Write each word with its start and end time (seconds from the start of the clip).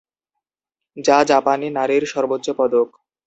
যা 0.97 1.17
জাপানী 1.23 1.67
নারীর 1.69 2.03
সর্বোচ্চ 2.05 2.47
পদক। 2.57 2.87